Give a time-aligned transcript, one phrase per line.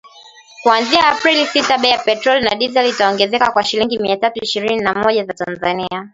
[0.63, 4.93] kuanzia Aprili sita bei ya petroli na dizeli itaongezeka kwa shilingi mia tatu ishirini na
[4.93, 6.09] moja za Tanzania.